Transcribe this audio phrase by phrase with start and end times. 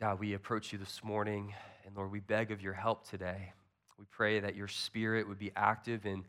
[0.00, 1.52] God, we approach you this morning,
[1.84, 3.52] and Lord, we beg of your help today.
[3.98, 6.24] We pray that your spirit would be active in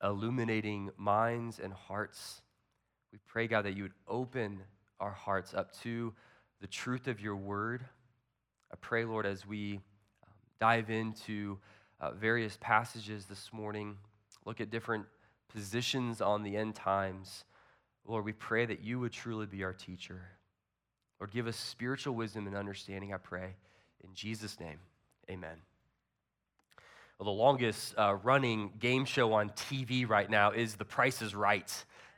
[0.00, 2.40] illuminating minds and hearts.
[3.10, 4.60] We pray, God, that you would open
[5.00, 6.14] our hearts up to
[6.60, 7.84] the truth of your word.
[8.72, 9.80] I pray, Lord, as we
[10.22, 11.58] um, dive into
[12.00, 13.96] uh, various passages this morning,
[14.44, 15.04] look at different
[15.52, 17.42] positions on the end times,
[18.06, 20.22] Lord, we pray that you would truly be our teacher.
[21.20, 23.54] Lord, give us spiritual wisdom and understanding, I pray.
[24.04, 24.78] In Jesus' name,
[25.30, 25.56] amen.
[27.18, 31.34] Well, the longest uh, running game show on TV right now is The Price is
[31.34, 31.72] Right.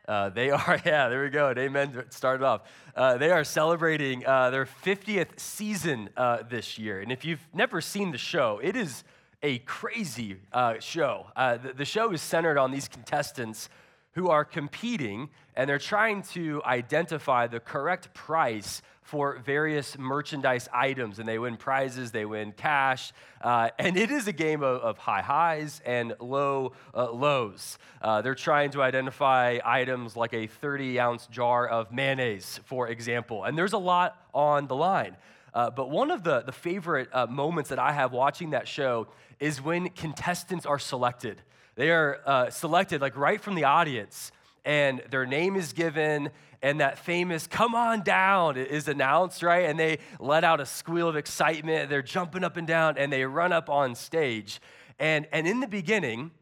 [0.09, 1.55] Uh, they are, yeah, there we go.
[1.57, 2.03] Amen.
[2.11, 2.63] Started off.
[2.97, 7.01] Uh, they are celebrating uh, their 50th season uh, this year.
[7.01, 9.05] And if you've never seen the show, it is
[9.45, 11.27] a crazy uh, show.
[11.37, 13.69] The, the show is centered on these contestants
[14.13, 21.19] who are competing and they're trying to identify the correct price for various merchandise items.
[21.19, 23.13] And they win prizes, they win cash.
[23.41, 27.79] Uh, and it is a game of, of high highs and low uh, lows.
[28.03, 33.45] Uh, they're trying to identify items like a 30 ounce jar of mayonnaise, for example.
[33.45, 35.17] And there's a lot on the line.
[35.55, 39.09] Uh, but one of the, the favorite uh, moments that I have watching that show
[39.41, 41.41] is when contestants are selected.
[41.79, 44.33] They are uh, selected like right from the audience,
[44.65, 49.71] and their name is given, and that famous come on down is announced, right?
[49.71, 51.89] And they let out a squeal of excitement.
[51.89, 54.61] They're jumping up and down, and they run up on stage.
[54.99, 56.33] And, and in the beginning,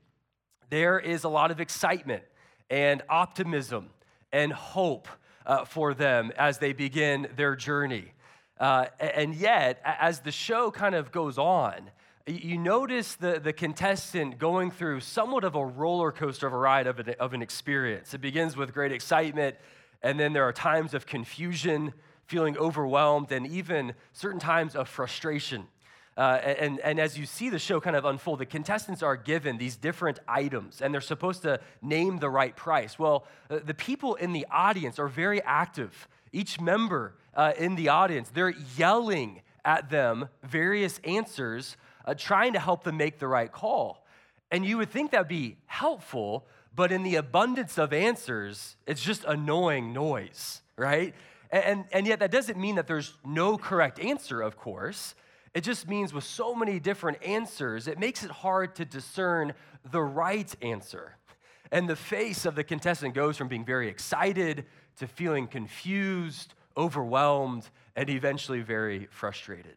[0.70, 2.22] there is a lot of excitement
[2.70, 3.90] and optimism
[4.32, 5.06] and hope
[5.44, 8.14] uh, for them as they begin their journey.
[8.58, 11.90] Uh, and yet, as the show kind of goes on,
[12.26, 16.86] you notice the, the contestant going through somewhat of a roller coaster of a ride
[16.86, 18.14] of an, of an experience.
[18.14, 19.56] It begins with great excitement,
[20.02, 21.92] and then there are times of confusion,
[22.26, 25.68] feeling overwhelmed, and even certain times of frustration.
[26.16, 29.58] Uh, and, and as you see the show kind of unfold, the contestants are given
[29.58, 32.98] these different items and they're supposed to name the right price.
[32.98, 36.08] Well, uh, the people in the audience are very active.
[36.32, 42.58] Each member uh, in the audience, they're yelling at them various answers uh, trying to
[42.58, 44.06] help them make the right call.
[44.50, 49.24] And you would think that'd be helpful, but in the abundance of answers, it's just
[49.24, 51.14] annoying noise, right?
[51.50, 55.14] And, and yet, that doesn't mean that there's no correct answer, of course.
[55.54, 59.54] It just means with so many different answers, it makes it hard to discern
[59.90, 61.16] the right answer.
[61.72, 64.66] And the face of the contestant goes from being very excited
[64.98, 69.76] to feeling confused, overwhelmed, and eventually very frustrated.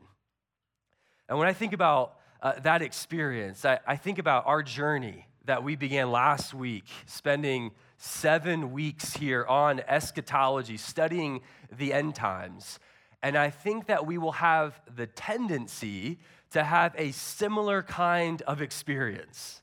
[1.28, 5.63] And when I think about uh, that experience, I, I think about our journey that
[5.63, 11.41] we began last week, spending seven weeks here on eschatology, studying
[11.78, 12.79] the end times.
[13.22, 16.19] And I think that we will have the tendency
[16.51, 19.61] to have a similar kind of experience,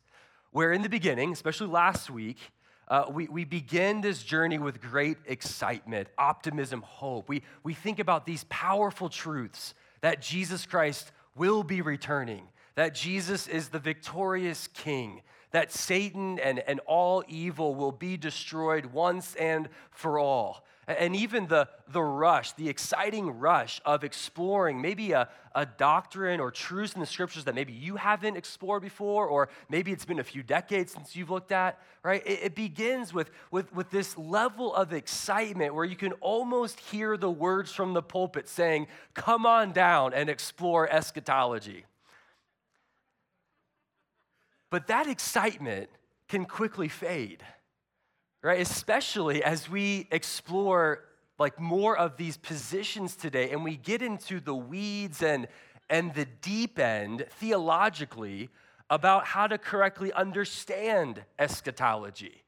[0.50, 2.38] where in the beginning, especially last week,
[2.88, 7.28] uh, we, we begin this journey with great excitement, optimism, hope.
[7.28, 13.48] We, we think about these powerful truths that Jesus Christ will be returning, that Jesus
[13.48, 19.68] is the victorious king, that Satan and, and all evil will be destroyed once and
[19.90, 20.64] for all.
[20.88, 26.52] And even the, the rush, the exciting rush of exploring maybe a, a doctrine or
[26.52, 30.24] truths in the scriptures that maybe you haven't explored before, or maybe it's been a
[30.24, 32.22] few decades since you've looked at, right?
[32.24, 37.16] It, it begins with, with, with this level of excitement where you can almost hear
[37.16, 41.84] the words from the pulpit saying, Come on down and explore eschatology.
[44.70, 45.88] But that excitement
[46.28, 47.42] can quickly fade
[48.46, 48.60] right?
[48.60, 51.02] Especially as we explore
[51.36, 55.48] like more of these positions today and we get into the weeds and
[55.90, 58.48] and the deep end theologically
[58.88, 62.44] about how to correctly understand eschatology.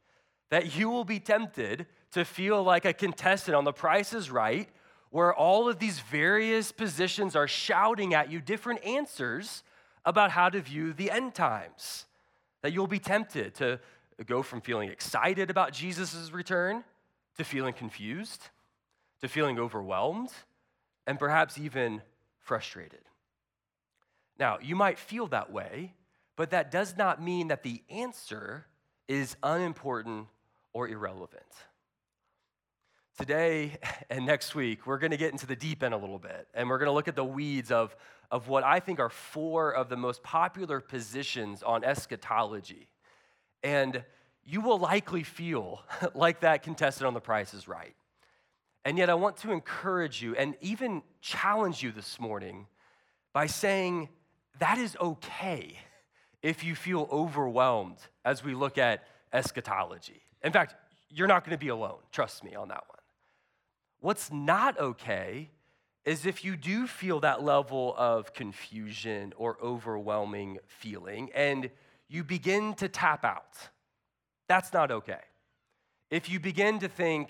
[0.51, 4.69] That you will be tempted to feel like a contestant on the price is right,
[5.11, 9.63] where all of these various positions are shouting at you different answers
[10.05, 12.07] about how to view the end times.
[12.63, 13.81] That you'll be tempted to
[14.27, 16.85] go from feeling excited about Jesus' return
[17.37, 18.49] to feeling confused,
[19.21, 20.31] to feeling overwhelmed,
[21.07, 22.03] and perhaps even
[22.41, 23.01] frustrated.
[24.39, 25.95] Now, you might feel that way,
[26.37, 28.67] but that does not mean that the answer
[29.07, 30.27] is unimportant
[30.73, 31.43] or irrelevant.
[33.19, 33.73] Today
[34.11, 36.69] and next week, we're going to get into the deep end a little bit, and
[36.69, 37.95] we're going to look at the weeds of,
[38.31, 42.89] of what I think are four of the most popular positions on eschatology.
[43.65, 44.05] And
[44.45, 45.83] you will likely feel
[46.15, 47.97] like that contestant on the price is right.
[48.85, 52.69] And yet, I want to encourage you and even challenge you this morning
[53.33, 54.11] by saying
[54.61, 55.77] that is okay
[56.43, 60.23] if you feel overwhelmed as we look at eschatology.
[60.45, 60.77] In fact,
[61.11, 61.99] you're not going to be alone.
[62.13, 62.98] Trust me on that one.
[64.01, 65.51] What's not okay
[66.05, 71.71] is if you do feel that level of confusion or overwhelming feeling and
[72.09, 73.55] you begin to tap out.
[74.49, 75.21] That's not okay.
[76.11, 77.29] If you begin to think,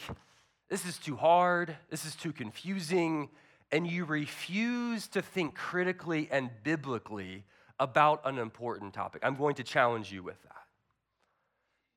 [0.69, 3.29] this is too hard, this is too confusing,
[3.73, 7.45] and you refuse to think critically and biblically
[7.81, 10.68] about an important topic, I'm going to challenge you with that.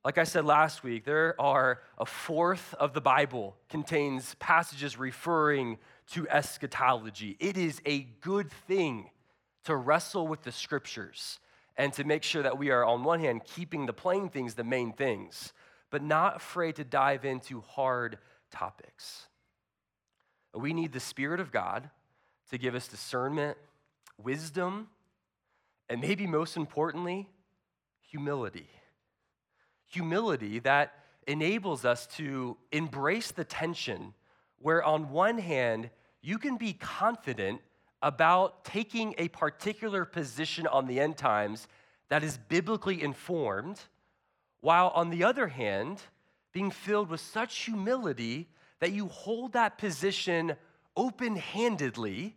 [0.04, 5.78] Like I said last week, there are a fourth of the Bible contains passages referring
[6.14, 7.38] to eschatology.
[7.40, 9.12] It is a good thing
[9.66, 11.40] to wrestle with the scriptures
[11.78, 14.64] and to make sure that we are, on one hand, keeping the plain things the
[14.64, 15.54] main things,
[15.92, 18.18] but not afraid to dive into hard
[18.50, 19.28] topics.
[20.52, 21.92] We need the Spirit of God
[22.50, 23.56] to give us discernment,
[24.18, 24.88] wisdom,
[25.88, 27.30] and maybe most importantly,
[28.02, 28.68] humility
[29.92, 30.94] humility that
[31.28, 34.14] enables us to embrace the tension
[34.60, 35.90] where, on one hand,
[36.22, 37.62] you can be confident
[38.02, 41.68] about taking a particular position on the end times
[42.10, 43.80] that is biblically informed,
[44.62, 46.02] while on the other hand,
[46.52, 48.48] being filled with such humility
[48.80, 50.56] that you hold that position
[50.96, 52.36] open handedly,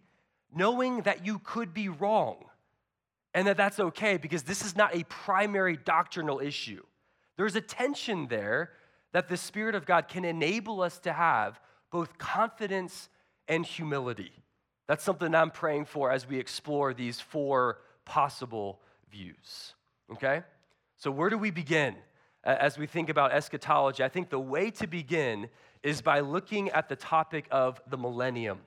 [0.55, 2.45] knowing that you could be wrong
[3.33, 6.83] and that that's okay because this is not a primary doctrinal issue.
[7.37, 8.71] There's a tension there
[9.13, 11.61] that the Spirit of God can enable us to have
[11.91, 13.09] both confidence
[13.49, 14.33] and humility.
[14.87, 19.75] That's something I'm praying for as we explore these four possible views.
[20.13, 20.43] Okay?
[20.97, 21.95] So, where do we begin
[22.43, 24.03] as we think about eschatology?
[24.03, 25.49] I think the way to begin
[25.83, 28.59] is by looking at the topic of the millennium.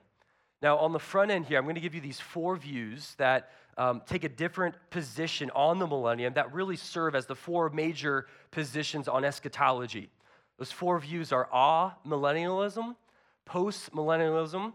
[0.60, 3.50] Now, on the front end here, I'm going to give you these four views that
[3.78, 8.26] um, take a different position on the millennium that really serve as the four major
[8.50, 10.10] positions on eschatology.
[10.58, 12.96] Those four views are amillennialism,
[13.44, 14.72] post millennialism,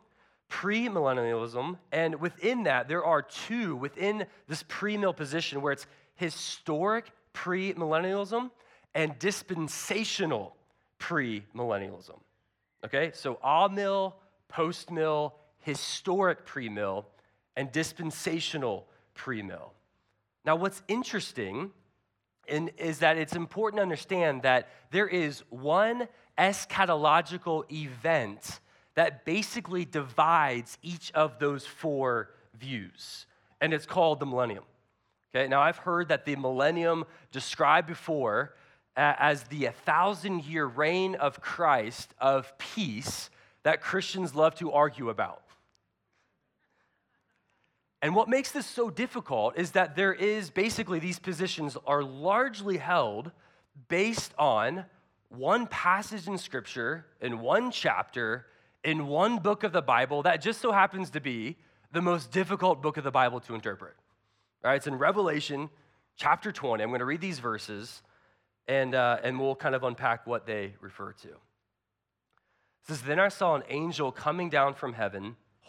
[0.47, 5.85] pre millennialism, and within that, there are two within this pre-mill position where it's
[6.15, 8.51] historic pre millennialism
[8.95, 10.55] and dispensational
[10.97, 12.19] pre millennialism.
[12.85, 14.15] Okay, so amill,
[14.47, 17.05] post mill, historic pre-mill,
[17.57, 19.73] and dispensational pre-mill.
[20.45, 21.71] Now, what's interesting
[22.47, 26.07] in, is that it's important to understand that there is one
[26.37, 28.59] eschatological event
[28.95, 33.25] that basically divides each of those four views,
[33.61, 34.63] and it's called the millennium.
[35.35, 38.53] Okay, now I've heard that the millennium described before
[38.95, 43.31] as the 1,000 year reign of Christ of peace
[43.63, 45.41] that Christians love to argue about.
[48.03, 52.75] And what makes this so difficult is that there is basically these positions are largely
[52.75, 53.31] held
[53.87, 54.83] based on
[55.29, 58.45] one passage in scripture, in one chapter,
[58.83, 61.55] in one book of the Bible that just so happens to be
[61.93, 63.93] the most difficult book of the Bible to interpret.
[64.65, 65.69] All right, it's in Revelation
[66.17, 66.83] chapter 20.
[66.83, 68.01] I'm going to read these verses
[68.67, 71.29] and, uh, and we'll kind of unpack what they refer to.
[71.29, 71.37] It
[72.85, 75.37] says, Then I saw an angel coming down from heaven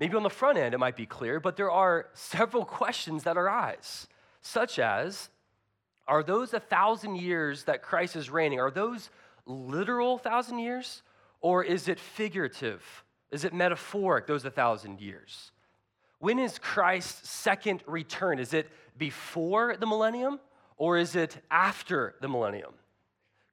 [0.00, 3.36] Maybe on the front end it might be clear, but there are several questions that
[3.36, 4.08] arise,
[4.40, 5.28] such as
[6.08, 8.58] Are those a thousand years that Christ is reigning?
[8.58, 9.10] Are those
[9.46, 11.02] literal thousand years?
[11.40, 12.82] Or is it figurative?
[13.30, 15.52] Is it metaphoric, those a thousand years?
[16.18, 18.38] When is Christ's second return?
[18.38, 20.40] Is it before the millennium
[20.76, 22.72] or is it after the millennium?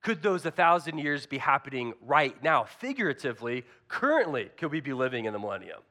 [0.02, 2.64] Could those a thousand years be happening right now?
[2.64, 5.82] Figuratively, currently, could we be living in the millennium?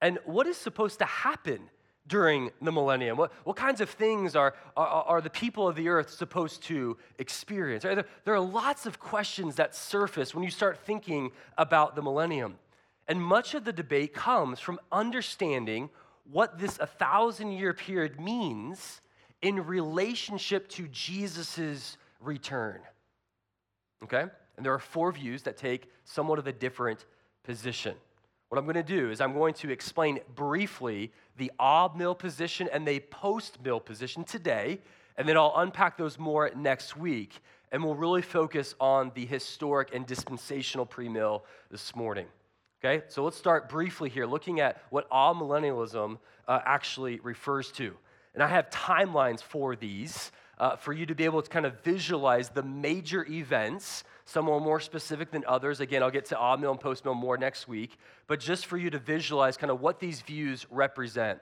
[0.00, 1.70] And what is supposed to happen
[2.06, 3.16] during the millennium?
[3.16, 6.96] What, what kinds of things are, are, are the people of the earth supposed to
[7.18, 7.82] experience?
[7.82, 12.58] There, there are lots of questions that surface when you start thinking about the millennium.
[13.08, 15.90] And much of the debate comes from understanding
[16.30, 19.00] what this a thousand year period means
[19.42, 22.80] in relationship to Jesus' return.
[24.02, 24.24] Okay?
[24.56, 27.04] And there are four views that take somewhat of a different
[27.44, 27.94] position.
[28.48, 32.86] What I'm going to do is I'm going to explain briefly the amill position and
[32.86, 34.78] the post mill position today,
[35.16, 37.40] and then I'll unpack those more next week,
[37.72, 42.26] and we'll really focus on the historic and dispensational pre mill this morning.
[42.84, 47.96] Okay, so let's start briefly here looking at what amillennialism uh, actually refers to.
[48.34, 51.80] And I have timelines for these uh, for you to be able to kind of
[51.82, 54.04] visualize the major events.
[54.24, 55.80] Some are more specific than others.
[55.80, 57.98] Again, I'll get to amill and post mill more next week.
[58.26, 61.40] But just for you to visualize kind of what these views represent.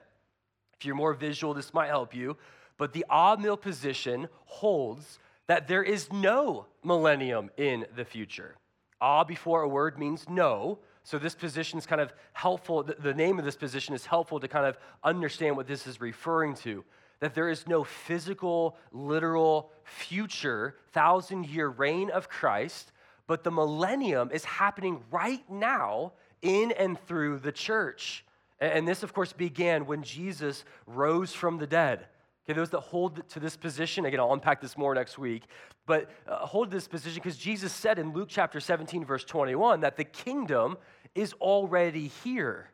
[0.79, 2.37] If you're more visual, this might help you.
[2.77, 8.55] But the amill position holds that there is no millennium in the future.
[8.99, 10.79] Ah before a word means no.
[11.03, 12.83] So this position is kind of helpful.
[12.83, 16.55] The name of this position is helpful to kind of understand what this is referring
[16.55, 16.83] to.
[17.19, 22.91] That there is no physical, literal, future thousand year reign of Christ,
[23.27, 28.25] but the millennium is happening right now in and through the church.
[28.59, 32.07] And this, of course, began when Jesus rose from the dead.
[32.45, 35.43] Okay, those that hold to this position, again, I'll unpack this more next week,
[35.87, 39.97] but uh, hold this position because Jesus said in Luke chapter 17, verse 21, that
[39.97, 40.77] the kingdom
[41.15, 42.69] is already here.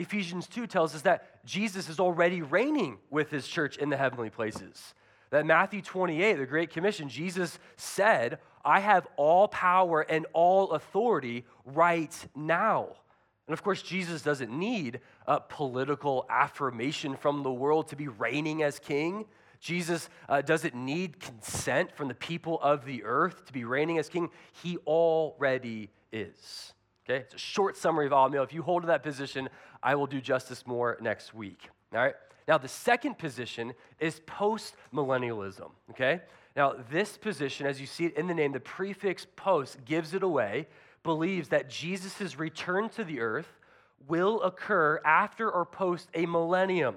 [0.00, 4.30] Ephesians 2 tells us that Jesus is already reigning with his church in the heavenly
[4.30, 4.94] places.
[5.28, 11.44] That Matthew 28, the Great Commission, Jesus said, I have all power and all authority
[11.66, 12.88] right now.
[13.46, 18.62] And of course, Jesus doesn't need a political affirmation from the world to be reigning
[18.62, 19.26] as king.
[19.60, 24.08] Jesus uh, doesn't need consent from the people of the earth to be reigning as
[24.08, 24.30] king.
[24.62, 26.72] He already is.
[27.10, 27.22] Okay?
[27.22, 29.48] It's a short summary of all If you hold to that position,
[29.82, 31.68] I will do justice more next week.
[31.92, 32.14] All right?
[32.46, 35.70] Now, the second position is post millennialism.
[35.90, 36.20] Okay?
[36.56, 40.22] Now, this position, as you see it in the name, the prefix post gives it
[40.22, 40.66] away
[41.02, 43.58] believes that Jesus' return to the earth
[44.06, 46.96] will occur after or post a millennium.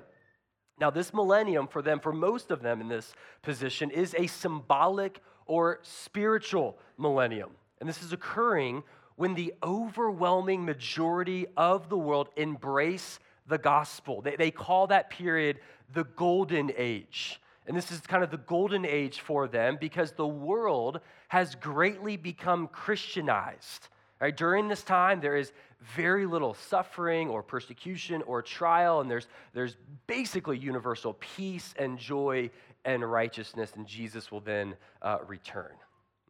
[0.80, 5.22] Now, this millennium for them, for most of them in this position, is a symbolic
[5.46, 7.52] or spiritual millennium.
[7.80, 8.84] And this is occurring
[9.16, 14.22] when the overwhelming majority of the world embrace the gospel.
[14.22, 15.60] They, they call that period
[15.94, 17.40] the golden age.
[17.68, 22.18] And this is kind of the golden age for them because the world has greatly
[22.18, 23.88] become Christianized.
[24.20, 24.36] Right?
[24.36, 25.52] During this time, there is
[25.96, 29.76] very little suffering or persecution or trial, and there's, there's
[30.08, 32.50] basically universal peace and joy
[32.86, 35.72] and righteousness, and Jesus will then uh, return.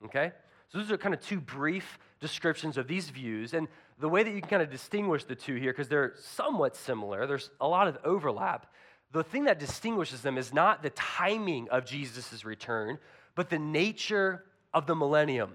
[0.06, 0.32] Okay?
[0.70, 3.54] So, those are kind of two brief descriptions of these views.
[3.54, 3.68] And
[4.00, 7.28] the way that you can kind of distinguish the two here, because they're somewhat similar,
[7.28, 8.72] there's a lot of overlap.
[9.12, 12.98] The thing that distinguishes them is not the timing of Jesus' return,
[13.36, 15.52] but the nature of the millennium.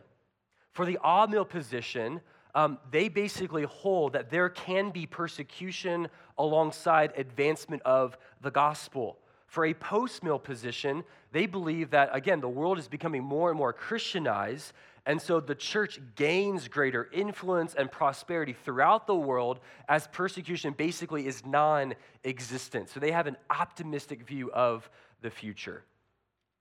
[0.73, 2.21] For the amill position,
[2.55, 9.19] um, they basically hold that there can be persecution alongside advancement of the gospel.
[9.47, 13.59] For a post mill position, they believe that, again, the world is becoming more and
[13.59, 14.73] more Christianized,
[15.07, 21.27] and so the church gains greater influence and prosperity throughout the world as persecution basically
[21.27, 22.91] is non existent.
[22.91, 24.89] So they have an optimistic view of
[25.23, 25.85] the future.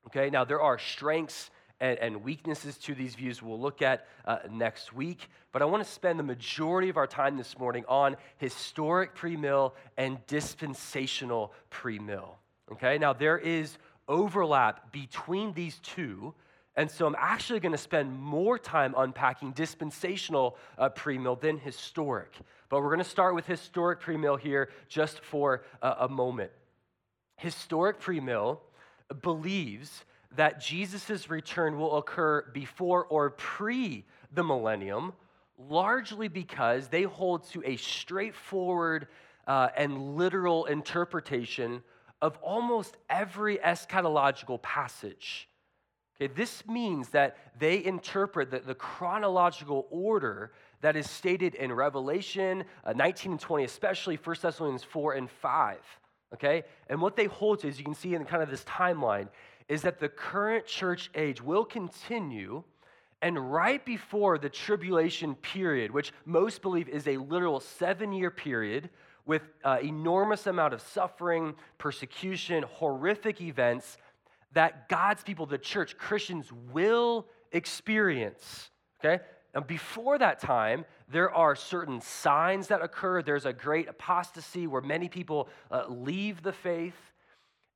[0.07, 4.37] Okay, now there are strengths and, and weaknesses to these views we'll look at uh,
[4.49, 5.29] next week.
[5.51, 9.35] But I want to spend the majority of our time this morning on historic pre
[9.35, 12.37] mill and dispensational pre mill.
[12.71, 13.77] Okay, now there is
[14.07, 16.33] overlap between these two.
[16.77, 21.57] And so I'm actually going to spend more time unpacking dispensational uh, pre mill than
[21.57, 22.31] historic.
[22.69, 26.51] But we're going to start with historic pre mill here just for uh, a moment.
[27.37, 28.61] Historic pre mill
[29.23, 30.05] believes
[30.35, 35.13] that Jesus' return will occur before or pre the millennium,
[35.57, 39.07] largely because they hold to a straightforward
[39.47, 41.81] uh, and literal interpretation
[42.21, 45.49] of almost every eschatological passage.
[46.19, 52.63] Okay, this means that they interpret the, the chronological order that is stated in Revelation
[52.83, 55.77] uh, 19 and 20, especially 1 Thessalonians 4 and 5.
[56.33, 56.63] Okay?
[56.89, 59.29] And what they hold to, as you can see in kind of this timeline,
[59.69, 62.63] is that the current church age will continue.
[63.21, 68.89] And right before the tribulation period, which most believe is a literal seven year period,
[69.27, 73.97] with uh, enormous amount of suffering, persecution, horrific events
[74.57, 78.71] that God's people, the church, Christians will experience.
[78.99, 79.23] Okay?
[79.53, 83.21] And before that time, there are certain signs that occur.
[83.21, 86.97] There's a great apostasy where many people uh, leave the faith.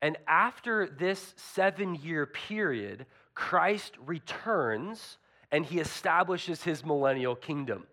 [0.01, 5.19] And after this seven year period, Christ returns
[5.51, 7.85] and he establishes his millennial kingdom.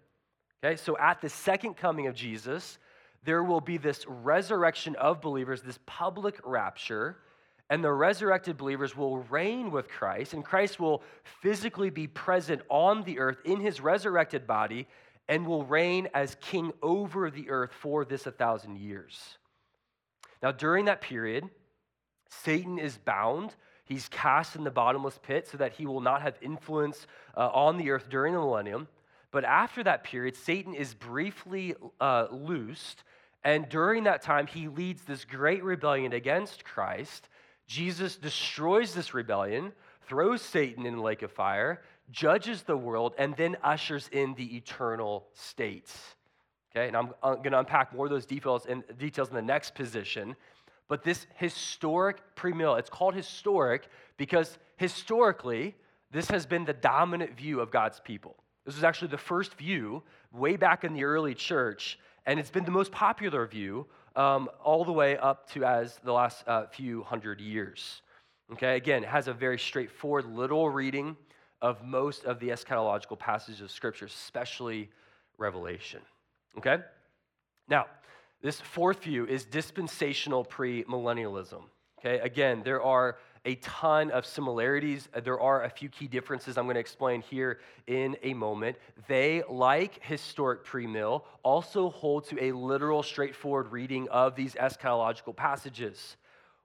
[0.65, 2.79] Okay, so at the second coming of Jesus,
[3.23, 7.19] there will be this resurrection of believers, this public rapture,
[7.71, 11.03] and the resurrected believers will reign with Christ, and Christ will
[11.43, 14.87] physically be present on the earth in his resurrected body
[15.29, 19.37] and will reign as king over the earth for this a thousand years.
[20.43, 21.49] Now, during that period,
[22.31, 23.55] Satan is bound.
[23.85, 27.07] He's cast in the bottomless pit so that he will not have influence
[27.37, 28.89] uh, on the earth during the millennium.
[29.31, 33.03] But after that period, Satan is briefly uh, loosed.
[33.45, 37.29] And during that time, he leads this great rebellion against Christ.
[37.69, 39.73] Jesus destroys this rebellion,
[40.09, 44.57] throws Satan in the lake of fire, judges the world, and then ushers in the
[44.57, 45.93] eternal state.
[46.75, 49.75] Okay, and I'm, going to unpack more of those details in, details in the next
[49.75, 50.35] position.
[50.89, 55.77] But this historic premill, it's called historic because historically,
[56.11, 58.37] this has been the dominant view of God's people.
[58.65, 62.65] This was actually the first view way back in the early church, and it's been
[62.65, 67.03] the most popular view um, all the way up to as the last uh, few
[67.03, 68.03] hundred years.
[68.53, 71.17] Okay, again, it has a very straightforward, literal reading
[71.61, 74.89] of most of the eschatological passages of Scripture, especially
[75.37, 76.01] Revelation.
[76.57, 76.79] Okay?
[77.69, 77.87] Now,
[78.41, 81.63] this fourth view is dispensational premillennialism.
[81.99, 85.09] Okay, again, there are a ton of similarities.
[85.15, 88.77] Uh, there are a few key differences I'm going to explain here in a moment.
[89.07, 96.17] They, like historic premill, also hold to a literal, straightforward reading of these eschatological passages.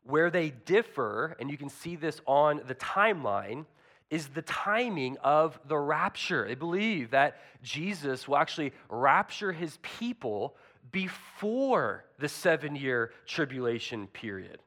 [0.03, 3.65] Where they differ, and you can see this on the timeline,
[4.09, 6.47] is the timing of the rapture.
[6.47, 10.55] They believe that Jesus will actually rapture his people
[10.91, 14.59] before the seven year tribulation period.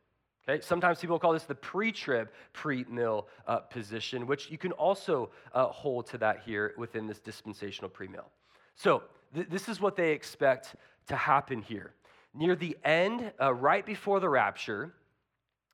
[0.49, 0.61] Okay?
[0.61, 5.31] Sometimes people call this the pre trib, pre mill uh, position, which you can also
[5.53, 8.31] uh, hold to that here within this dispensational pre mill.
[8.75, 9.03] So,
[9.35, 10.77] th- this is what they expect
[11.09, 11.93] to happen here.
[12.35, 14.95] Near the end, uh, right before the rapture,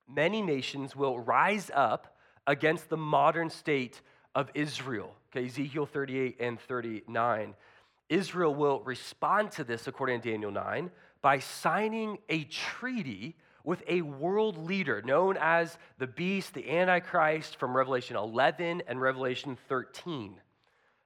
[0.09, 4.01] many nations will rise up against the modern state
[4.35, 5.15] of Israel.
[5.31, 7.55] Okay, Ezekiel 38 and 39.
[8.09, 10.91] Israel will respond to this, according to Daniel 9,
[11.23, 17.77] by signing a treaty with a world leader known as the beast, the Antichrist, from
[17.77, 20.35] Revelation 11 and Revelation 13.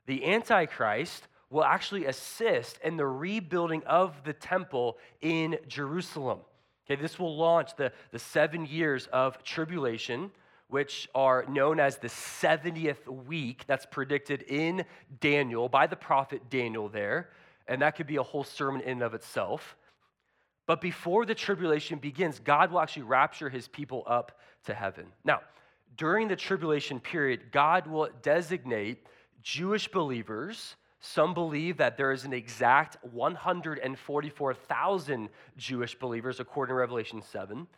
[0.06, 6.40] The Antichrist will actually assist in the rebuilding of the temple in Jerusalem.
[6.84, 10.30] Okay, this will launch the, the seven years of tribulation
[10.68, 13.64] which are known as the 70th week.
[13.66, 14.84] That's predicted in
[15.20, 17.30] Daniel by the prophet Daniel there.
[17.68, 19.76] And that could be a whole sermon in and of itself.
[20.66, 25.06] But before the tribulation begins, God will actually rapture his people up to heaven.
[25.24, 25.40] Now,
[25.96, 29.06] during the tribulation period, God will designate
[29.42, 30.76] Jewish believers.
[31.00, 37.68] Some believe that there is an exact 144,000 Jewish believers, according to Revelation 7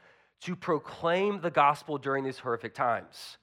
[0.41, 3.39] to proclaim the gospel during these horrific times.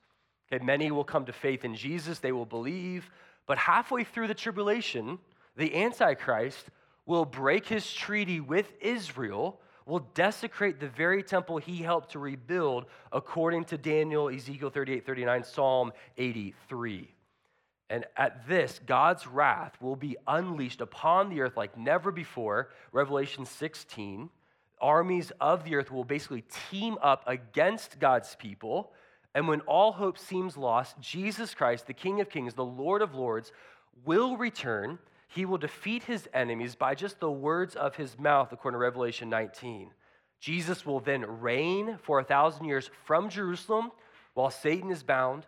[0.52, 3.10] Okay, many will come to faith in Jesus, they will believe,
[3.48, 5.20] but halfway through the tribulation,
[5.58, 6.70] the Antichrist
[7.06, 12.86] will break his treaty with Israel, will desecrate the very temple he helped to rebuild,
[13.12, 17.12] according to Daniel, Ezekiel 38, 39, Psalm 83.
[17.90, 23.46] And at this, God's wrath will be unleashed upon the earth like never before, Revelation
[23.46, 24.30] 16
[24.82, 28.92] armies of the earth will basically team up against God's people.
[29.34, 33.14] And when all hope seems lost, Jesus Christ, the King of Kings, the Lord of
[33.14, 33.52] Lords,
[34.06, 35.00] will return.
[35.28, 39.30] He will defeat his enemies by just the words of his mouth, according to Revelation
[39.30, 39.92] 19.
[40.40, 43.92] Jesus will then reign for a thousand years from Jerusalem
[44.34, 45.46] while Satan is bound.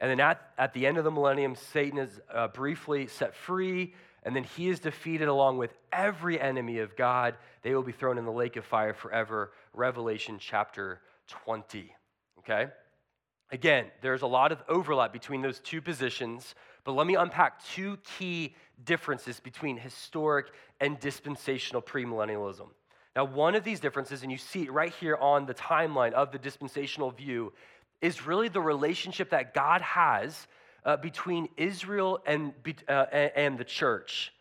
[0.00, 3.94] And then at, at the end of the millennium, Satan is uh, briefly set free
[4.26, 7.36] and then he is defeated along with every enemy of God.
[7.62, 9.52] They will be thrown in the lake of fire forever.
[9.72, 11.94] Revelation chapter 20.
[12.40, 12.66] Okay?
[13.52, 17.98] Again, there's a lot of overlap between those two positions, but let me unpack two
[18.18, 20.46] key differences between historic
[20.80, 22.68] and dispensational premillennialism.
[23.16, 26.30] Now, one of these differences, and you see it right here on the timeline of
[26.30, 27.52] the dispensational view,
[28.00, 30.46] is really the relationship that God has
[30.84, 32.52] uh, between Israel and,
[32.88, 34.32] uh, and the church.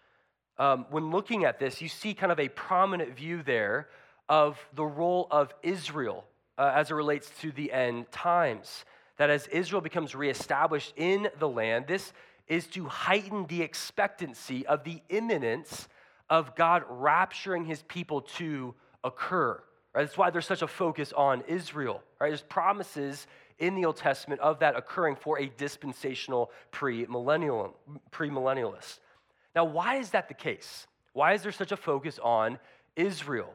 [0.58, 3.90] um, when looking at this, you see kind of a prominent view there
[4.30, 6.26] of the role of Israel
[6.58, 8.86] uh, as it relates to the end times.
[9.18, 12.14] That as Israel becomes reestablished in the land, this
[12.48, 15.88] is to heighten the expectancy of the imminence
[16.30, 19.62] of God rapturing his people to occur.
[19.94, 20.04] Right?
[20.04, 22.02] That's why there's such a focus on Israel.
[22.20, 22.30] Right?
[22.30, 23.28] There's promises
[23.60, 27.76] in the Old Testament of that occurring for a dispensational pre-millennial,
[28.12, 29.00] premillennialist.
[29.56, 30.88] Now, why is that the case?
[31.14, 32.60] Why is there such a focus on
[32.96, 33.54] Israel?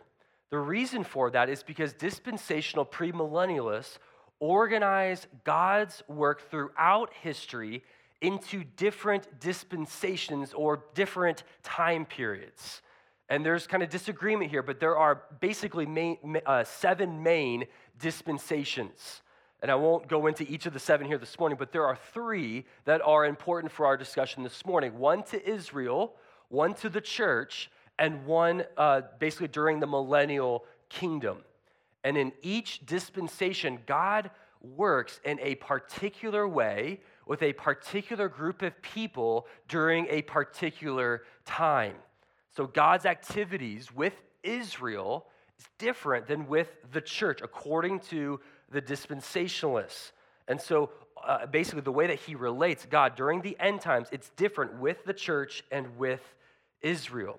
[0.48, 3.98] The reason for that is because dispensational premillennialists
[4.40, 7.84] organize God's work throughout history
[8.20, 12.82] into different dispensations or different time periods.
[13.28, 17.66] And there's kind of disagreement here, but there are basically main, uh, seven main
[17.98, 19.22] dispensations.
[19.62, 21.96] And I won't go into each of the seven here this morning, but there are
[22.12, 26.14] three that are important for our discussion this morning one to Israel,
[26.48, 31.38] one to the church, and one uh, basically during the millennial kingdom.
[32.02, 34.30] And in each dispensation, God
[34.60, 41.94] works in a particular way with a particular group of people during a particular time.
[42.56, 48.40] So God's activities with Israel is different than with the church, according to
[48.72, 50.10] the dispensationalists.
[50.48, 50.90] And so
[51.24, 55.04] uh, basically, the way that he relates God during the end times, it's different with
[55.04, 56.34] the church and with
[56.80, 57.38] Israel.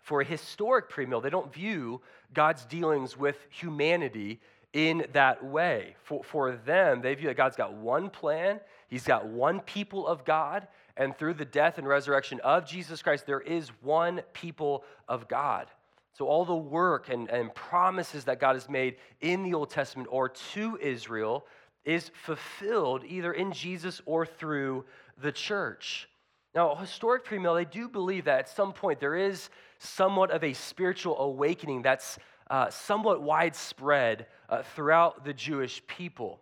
[0.00, 2.00] For a historic premill, they don't view
[2.32, 4.40] God's dealings with humanity
[4.74, 5.96] in that way.
[6.02, 10.24] For, for them, they view that God's got one plan, He's got one people of
[10.24, 15.26] God, and through the death and resurrection of Jesus Christ, there is one people of
[15.26, 15.68] God.
[16.12, 20.08] So, all the work and, and promises that God has made in the Old Testament
[20.10, 21.46] or to Israel
[21.84, 24.84] is fulfilled either in Jesus or through
[25.20, 26.08] the church.
[26.54, 30.52] Now, historic premill, they do believe that at some point there is somewhat of a
[30.52, 32.18] spiritual awakening that's
[32.50, 36.40] uh, somewhat widespread uh, throughout the Jewish people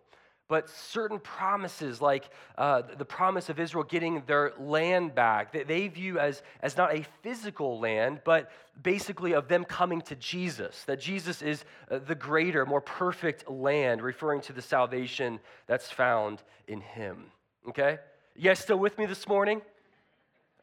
[0.53, 5.87] but certain promises, like uh, the promise of Israel getting their land back, that they
[5.87, 8.51] view as, as not a physical land, but
[8.83, 14.03] basically of them coming to Jesus, that Jesus is uh, the greater, more perfect land,
[14.03, 17.31] referring to the salvation that's found in him.
[17.69, 17.97] Okay?
[18.35, 19.59] You guys still with me this morning?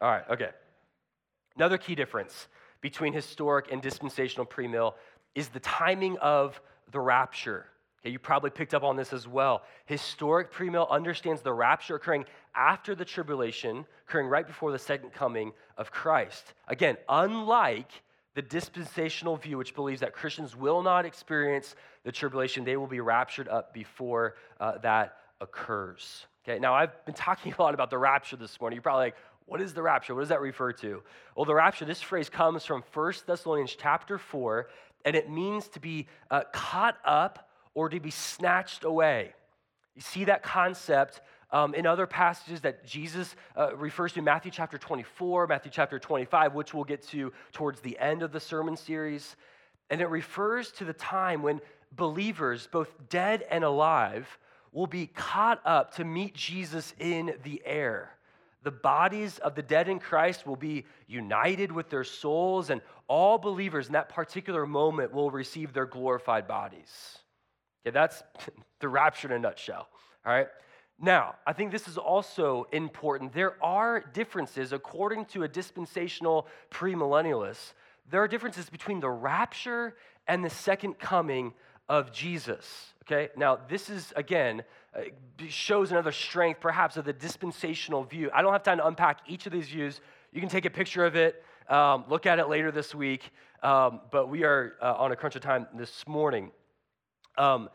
[0.01, 0.51] All right, okay.
[1.57, 2.47] Another key difference
[2.81, 4.93] between historic and dispensational premill
[5.35, 6.59] is the timing of
[6.91, 7.65] the rapture.
[8.01, 9.61] Okay, you probably picked up on this as well.
[9.85, 15.53] Historic premill understands the rapture occurring after the tribulation, occurring right before the second coming
[15.77, 16.53] of Christ.
[16.67, 17.91] Again, unlike
[18.33, 23.01] the dispensational view, which believes that Christians will not experience the tribulation, they will be
[23.01, 26.25] raptured up before uh, that occurs.
[26.43, 28.75] Okay, now I've been talking a lot about the rapture this morning.
[28.75, 29.15] You're probably like,
[29.45, 30.15] what is the rapture?
[30.15, 31.03] What does that refer to?
[31.35, 34.69] Well, the rapture, this phrase comes from 1 Thessalonians chapter 4,
[35.05, 39.33] and it means to be uh, caught up or to be snatched away.
[39.95, 44.77] You see that concept um, in other passages that Jesus uh, refers to Matthew chapter
[44.77, 49.35] 24, Matthew chapter 25, which we'll get to towards the end of the sermon series.
[49.89, 51.59] And it refers to the time when
[51.91, 54.37] believers, both dead and alive,
[54.71, 58.11] will be caught up to meet Jesus in the air.
[58.63, 63.37] The bodies of the dead in Christ will be united with their souls, and all
[63.37, 67.17] believers in that particular moment will receive their glorified bodies.
[67.85, 68.21] Okay, that's
[68.79, 69.87] the rapture in a nutshell.
[70.25, 70.47] All right.
[70.99, 73.33] Now, I think this is also important.
[73.33, 77.73] There are differences, according to a dispensational premillennialist,
[78.11, 79.95] there are differences between the rapture
[80.27, 81.53] and the second coming
[81.89, 82.93] of Jesus.
[83.03, 84.63] Okay, now this is again
[85.47, 88.29] shows another strength, perhaps, of the dispensational view.
[88.33, 90.01] I don't have time to unpack each of these views.
[90.31, 93.31] You can take a picture of it, um, look at it later this week,
[93.63, 96.51] um, but we are uh, on a crunch of time this morning.
[97.37, 97.69] Um,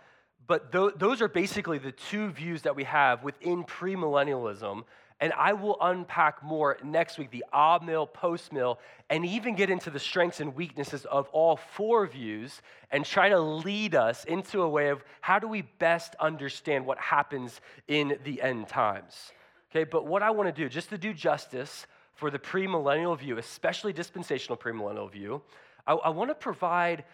[0.47, 4.85] but th- those are basically the two views that we have within premillennialism.
[5.21, 9.89] And I will unpack more next week the amill, post mill, and even get into
[9.89, 14.69] the strengths and weaknesses of all four views and try to lead us into a
[14.69, 19.33] way of how do we best understand what happens in the end times.
[19.71, 23.39] Okay, but what I want to do, just to do justice for the premillennial view,
[23.39, 25.43] especially dispensational premillennial view,
[25.87, 27.05] I, I want to provide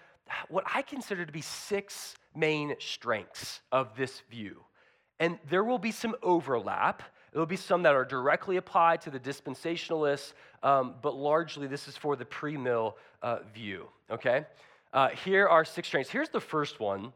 [0.49, 4.63] what I consider to be six main strengths of this view.
[5.21, 7.03] And there will be some overlap.
[7.33, 11.89] There will be some that are directly applied to the dispensationalists, um, but largely this
[11.89, 14.45] is for the premill uh, view, okay?
[14.93, 16.11] Uh, here are six strengths.
[16.11, 17.13] Here's the first one.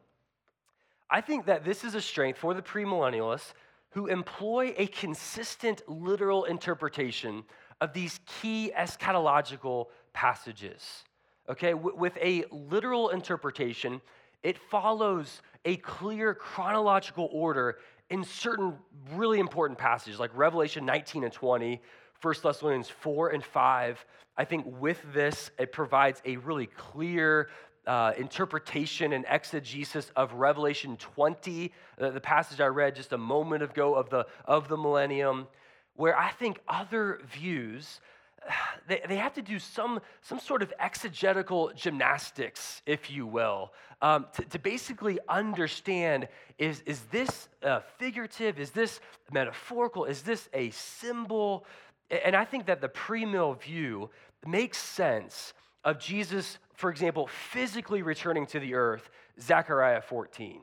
[1.11, 3.52] I think that this is a strength for the premillennialists
[3.90, 7.44] who employ a consistent literal interpretation
[7.81, 11.05] of these key eschatological passages.
[11.48, 14.00] Okay, with a literal interpretation,
[14.42, 17.79] it follows a clear chronological order
[18.10, 18.74] in certain
[19.14, 21.80] really important passages like Revelation 19 and 20,
[22.22, 24.06] 1 Thessalonians 4 and 5.
[24.36, 27.48] I think with this, it provides a really clear
[27.86, 33.62] uh, interpretation and exegesis of Revelation 20, uh, the passage I read just a moment
[33.62, 35.46] ago of the, of the millennium,
[35.94, 38.00] where I think other views
[38.88, 44.26] they, they have to do some, some sort of exegetical gymnastics, if you will, um,
[44.35, 46.28] to, to basically understand
[46.59, 48.59] is, is this uh, figurative?
[48.59, 49.00] Is this
[49.32, 50.04] metaphorical?
[50.04, 51.64] Is this a symbol?
[52.11, 54.11] And I think that the premill view
[54.46, 55.54] makes sense
[55.85, 59.09] of Jesus, for example, physically returning to the earth,
[59.40, 60.61] Zechariah 14,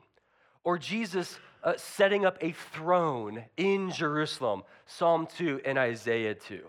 [0.64, 6.60] or Jesus uh, setting up a throne in Jerusalem, Psalm 2 and Isaiah 2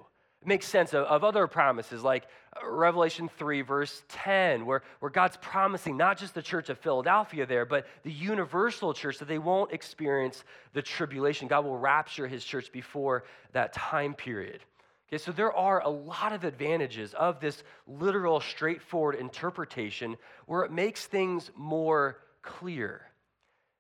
[0.47, 5.37] makes sense of, of other promises like uh, Revelation 3, verse 10, where, where God's
[5.37, 9.71] promising not just the church of Philadelphia there, but the universal church that they won't
[9.71, 11.47] experience the tribulation.
[11.47, 14.61] God will rapture his church before that time period.
[15.07, 20.71] Okay, so there are a lot of advantages of this literal, straightforward interpretation where it
[20.71, 23.01] makes things more clear.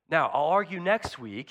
[0.09, 1.49] Now, I'll argue next week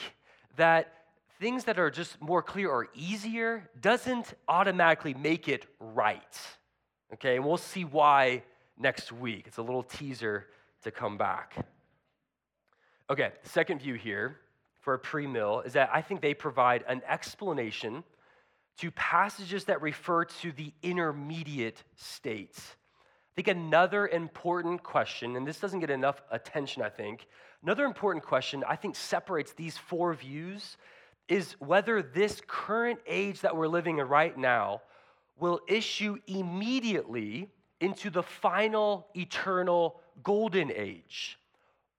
[0.56, 0.93] that
[1.40, 6.38] things that are just more clear or easier doesn't automatically make it right.
[7.12, 8.42] Okay, and we'll see why
[8.78, 9.44] next week.
[9.46, 10.46] It's a little teaser
[10.82, 11.54] to come back.
[13.10, 14.38] Okay, second view here
[14.80, 18.04] for a pre mill is that I think they provide an explanation
[18.78, 22.76] to passages that refer to the intermediate states.
[23.32, 27.26] I think another important question, and this doesn't get enough attention, I think,
[27.62, 30.76] another important question I think separates these four views
[31.28, 34.82] is whether this current age that we're living in right now
[35.38, 41.38] will issue immediately into the final eternal golden age,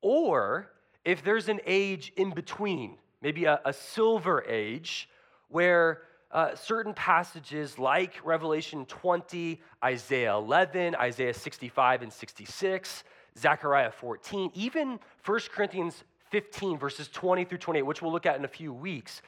[0.02, 0.72] or
[1.04, 5.10] if there's an age in between, maybe a, a silver age,
[5.50, 13.04] where uh, certain passages like Revelation 20, Isaiah 11, Isaiah 65 and 66,
[13.38, 16.04] Zechariah 14, even 1 Corinthians
[16.36, 19.22] 15, verses 20 through 28, which we'll look at in a few weeks,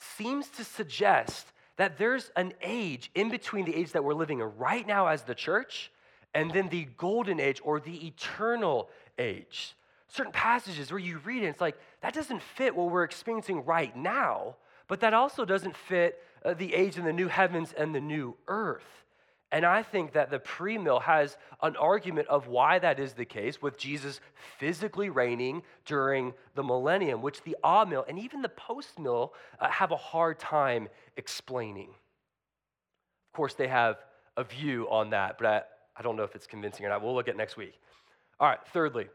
[0.00, 4.46] seems to suggest that there's an age in between the age that we're living in
[4.56, 5.92] right now as the church
[6.32, 9.76] and then the golden age or the eternal age.
[10.08, 13.94] Certain passages where you read it, it's like, that doesn't fit what we're experiencing right
[13.94, 14.56] now,
[14.88, 18.34] but that also doesn't fit uh, the age in the new heavens and the new
[18.48, 19.01] earth.
[19.52, 23.26] And I think that the pre mill has an argument of why that is the
[23.26, 24.18] case, with Jesus
[24.58, 29.90] physically reigning during the millennium, which the amill and even the post mill uh, have
[29.90, 30.88] a hard time
[31.18, 31.90] explaining.
[31.90, 33.98] Of course, they have
[34.38, 35.62] a view on that, but I,
[35.96, 37.02] I don't know if it's convincing or not.
[37.02, 37.78] We'll look at next week.
[38.40, 39.08] All right, thirdly,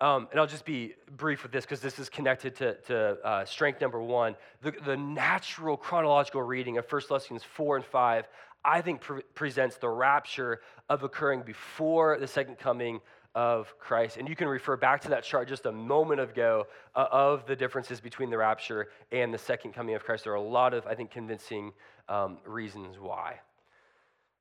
[0.00, 3.44] um, and I'll just be brief with this because this is connected to, to uh,
[3.44, 4.34] strength number one.
[4.60, 8.28] The, the natural chronological reading of 1 Thessalonians 4 and 5
[8.64, 13.00] I think pre- presents the rapture of occurring before the second coming
[13.34, 14.18] of Christ.
[14.18, 17.56] And you can refer back to that chart just a moment ago uh, of the
[17.56, 20.24] differences between the rapture and the second coming of Christ.
[20.24, 21.72] There are a lot of, I think, convincing
[22.08, 23.40] um, reasons why.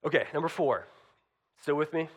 [0.05, 0.87] Okay, number four.
[1.61, 2.09] Still with me?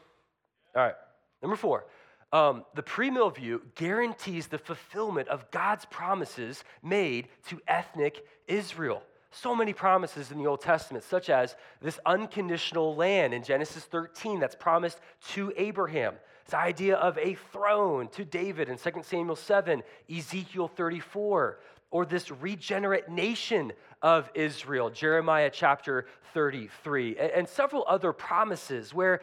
[0.75, 0.95] All right,
[1.43, 1.87] number four.
[2.33, 9.03] Um, the premill view guarantees the fulfillment of God's promises made to ethnic Israel
[9.35, 14.41] so many promises in the Old Testament, such as this unconditional land in Genesis 13
[14.41, 16.15] that's promised to Abraham.
[16.45, 19.83] This idea of a throne to David in 2 Samuel 7,
[20.15, 21.59] Ezekiel 34,
[21.91, 29.21] or this regenerate nation of Israel, Jeremiah chapter 33, and several other promises where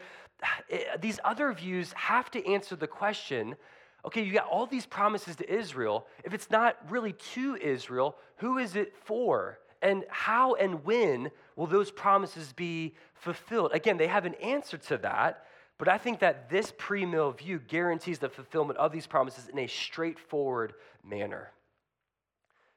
[0.70, 3.56] eh, these other views have to answer the question
[4.04, 6.06] okay, you got all these promises to Israel.
[6.24, 9.60] If it's not really to Israel, who is it for?
[9.82, 13.72] And how and when will those promises be fulfilled?
[13.74, 15.44] Again, they have an answer to that,
[15.76, 19.58] but I think that this pre mill view guarantees the fulfillment of these promises in
[19.58, 21.50] a straightforward manner.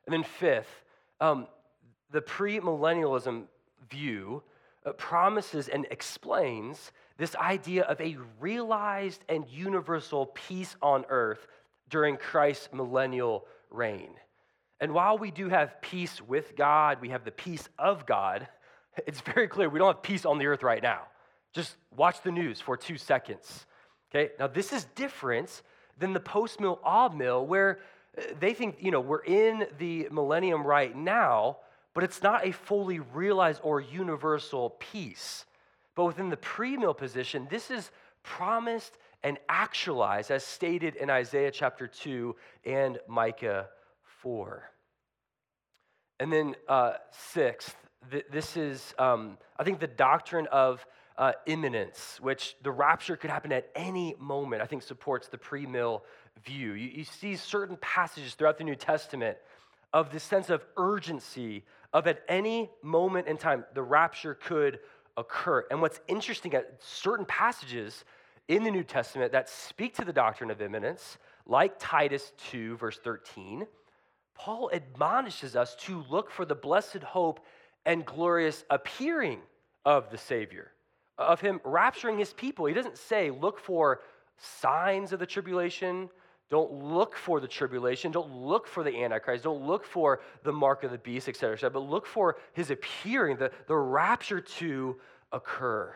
[0.06, 0.84] And then, fifth,
[1.22, 1.48] um,
[2.12, 3.44] the premillennialism
[3.90, 4.42] view
[4.86, 11.48] uh, promises and explains this idea of a realized and universal peace on earth
[11.90, 14.12] during Christ's millennial reign.
[14.80, 18.48] And while we do have peace with God, we have the peace of God,
[19.08, 21.02] it's very clear we don't have peace on the earth right now.
[21.54, 23.66] Just watch the news for two seconds.
[24.14, 25.62] Okay, now this is different
[25.98, 27.80] than the post mill amill, where
[28.18, 31.58] uh, they think, you know, we're in the millennium right now,
[31.94, 35.46] but it's not a fully realized or universal peace.
[35.96, 37.90] But within the premill position, this is
[38.22, 42.36] promised and actualized as stated in Isaiah chapter 2
[42.66, 43.70] and Micah
[44.26, 44.64] 4.
[46.20, 47.76] And then, uh, sixth,
[48.10, 50.84] th- this is, um, I think, the doctrine of
[51.16, 56.02] uh, imminence, which the rapture could happen at any moment, I think supports the premill
[56.44, 56.74] view.
[56.74, 59.38] You, you see certain passages throughout the New Testament
[59.94, 64.80] of this sense of urgency of at any moment in time, the rapture could
[65.18, 65.66] occur.
[65.70, 68.06] And what's interesting at certain passages
[68.48, 72.98] in the New Testament that speak to the doctrine of imminence, like Titus 2, verse
[73.04, 73.68] 13,
[74.36, 77.40] Paul admonishes us to look for the blessed hope
[77.86, 79.40] and glorious appearing
[79.86, 80.72] of the Savior,
[81.18, 82.66] of him rapturing his people.
[82.66, 84.02] He doesn't say, look for
[84.38, 86.10] signs of the tribulation.
[86.50, 88.12] Don't look for the tribulation.
[88.12, 89.44] Don't look for the Antichrist.
[89.44, 92.38] Don't look for the mark of the beast, et cetera, et cetera, but look for
[92.54, 94.98] his appearing, the, the rapture to
[95.32, 95.94] occur.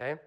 [0.00, 0.20] Okay?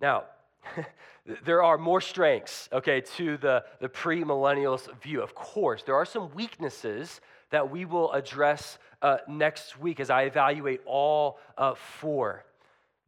[0.00, 0.24] Now,
[1.44, 5.22] there are more strengths, okay, to the, the premillennialist view.
[5.22, 7.20] Of course, there are some weaknesses
[7.50, 12.44] that we will address uh, next week as I evaluate all uh, four.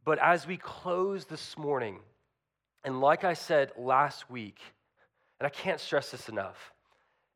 [0.03, 1.99] But as we close this morning,
[2.83, 4.59] and like I said last week,
[5.39, 6.73] and I can't stress this enough,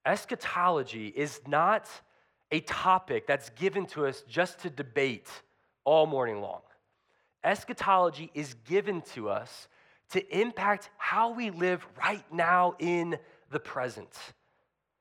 [0.06, 1.90] eschatology is not
[2.52, 5.30] a topic that's given to us just to debate
[5.84, 6.62] all morning long.
[7.44, 9.68] Eschatology is given to us
[10.12, 13.18] to impact how we live right now in
[13.52, 14.18] the present.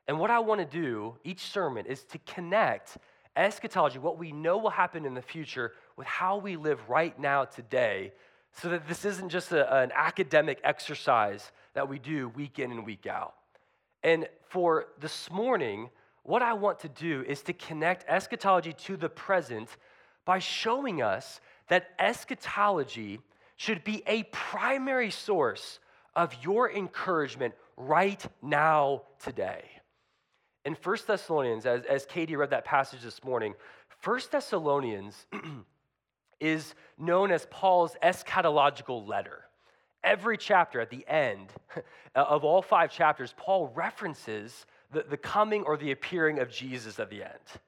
[0.07, 2.99] And what I want to do each sermon is to connect
[3.37, 7.45] eschatology, what we know will happen in the future, with how we live right now
[7.45, 8.13] today,
[8.53, 12.85] so that this isn't just a, an academic exercise that we do week in and
[12.85, 13.35] week out.
[14.03, 15.91] And for this morning,
[16.23, 19.69] what I want to do is to connect eschatology to the present
[20.25, 23.21] by showing us that eschatology
[23.59, 25.81] should be a primary source
[26.17, 29.65] of your encouragement right now, today.
[30.65, 33.55] In 1 Thessalonians, as, as Katie read that passage this morning,
[34.05, 35.27] 1 Thessalonians
[36.41, 39.45] is known as Paul's eschatological letter.
[40.05, 41.49] Every chapter at the end
[42.15, 47.11] of all five chapters, Paul references the, the coming or the appearing of Jesus at
[47.11, 47.61] the end.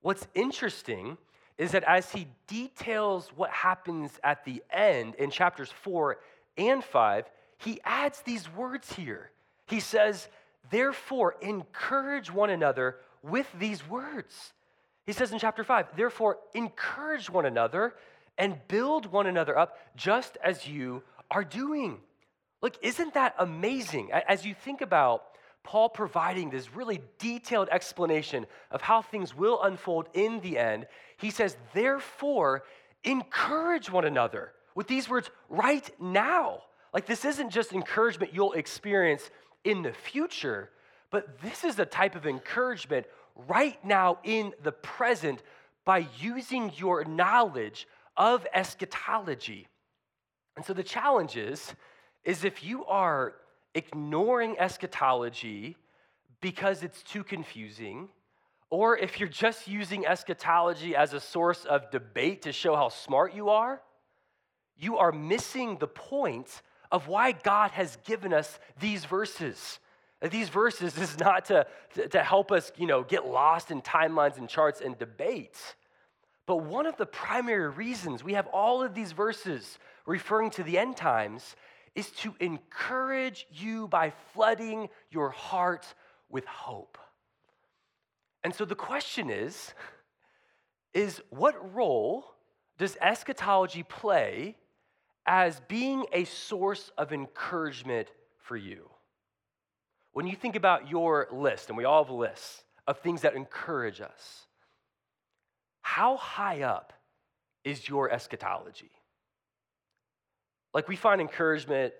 [0.00, 1.18] What's interesting
[1.60, 6.16] is that as he details what happens at the end in chapters four
[6.56, 7.26] and five,
[7.58, 9.30] he adds these words here.
[9.66, 10.28] He says,
[10.70, 14.54] Therefore, encourage one another with these words.
[15.04, 17.94] He says in chapter five, Therefore, encourage one another
[18.38, 21.98] and build one another up just as you are doing.
[22.62, 24.12] Look, isn't that amazing?
[24.12, 25.24] As you think about
[25.62, 30.86] Paul providing this really detailed explanation of how things will unfold in the end,
[31.18, 32.64] he says, therefore,
[33.04, 36.62] encourage one another with these words right now.
[36.92, 39.30] Like, this isn't just encouragement you'll experience
[39.64, 40.70] in the future,
[41.10, 43.06] but this is the type of encouragement
[43.48, 45.42] right now in the present
[45.84, 49.66] by using your knowledge of eschatology.
[50.56, 51.74] And so the challenge is,
[52.24, 53.34] is if you are
[53.74, 55.76] ignoring eschatology
[56.40, 58.08] because it's too confusing,
[58.70, 63.34] or if you're just using eschatology as a source of debate to show how smart
[63.34, 63.80] you are,
[64.78, 69.78] you are missing the point of why God has given us these verses.
[70.22, 71.66] These verses is not to,
[72.10, 75.74] to help us, you know, get lost in timelines and charts and debates.
[76.46, 80.78] But one of the primary reasons we have all of these verses referring to the
[80.78, 81.54] end times
[81.94, 85.86] is to encourage you by flooding your heart
[86.28, 86.98] with hope.
[88.44, 89.74] And so the question is
[90.92, 92.24] is what role
[92.78, 94.56] does eschatology play
[95.26, 98.90] as being a source of encouragement for you?
[100.12, 104.00] When you think about your list, and we all have lists of things that encourage
[104.00, 104.46] us,
[105.82, 106.92] how high up
[107.62, 108.90] is your eschatology?
[110.72, 111.92] Like we find encouragement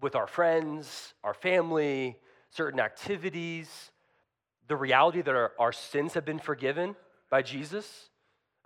[0.00, 2.18] with our friends, our family,
[2.50, 3.90] certain activities,
[4.68, 6.96] the reality that our, our sins have been forgiven
[7.30, 8.10] by Jesus.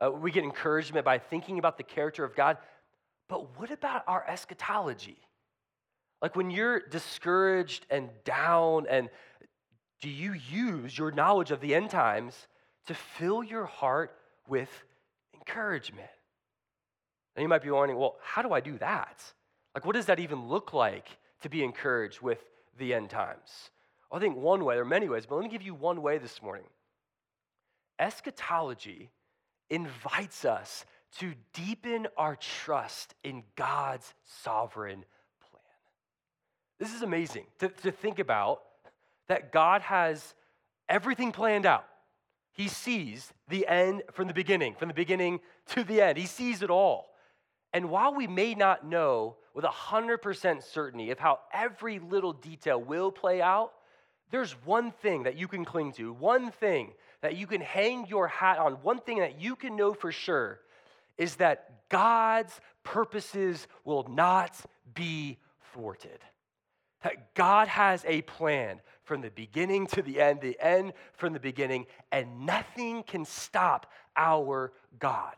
[0.01, 2.59] Uh, we get encouragement by thinking about the character of God.
[3.28, 5.18] But what about our eschatology?
[6.22, 9.11] Like when you're discouraged and down, and
[10.01, 12.46] do you use your knowledge of the end times
[12.86, 14.16] to fill your heart
[14.48, 14.70] with
[15.34, 16.09] encouragement?
[17.37, 19.22] And you might be wondering, well, how do I do that?
[19.74, 21.09] Like, what does that even look like
[21.43, 22.43] to be encouraged with
[22.78, 23.70] the end times?
[24.11, 26.16] I think one way, there are many ways, but let me give you one way
[26.16, 26.64] this morning.
[27.99, 29.11] Eschatology
[29.68, 30.87] invites us
[31.18, 35.05] to deepen our trust in God's sovereign
[35.51, 35.62] plan.
[36.78, 38.62] This is amazing to, to think about
[39.28, 40.34] that God has
[40.89, 41.84] everything planned out.
[42.53, 46.16] He sees the end from the beginning, from the beginning to the end.
[46.16, 47.11] He sees it all.
[47.72, 53.10] And while we may not know with 100% certainty of how every little detail will
[53.10, 53.72] play out,
[54.30, 56.92] there's one thing that you can cling to, one thing
[57.22, 60.60] that you can hang your hat on, one thing that you can know for sure
[61.16, 64.54] is that God's purposes will not
[64.94, 65.38] be
[65.72, 66.18] thwarted.
[67.02, 71.40] That God has a plan from the beginning to the end, the end from the
[71.40, 75.34] beginning, and nothing can stop our God.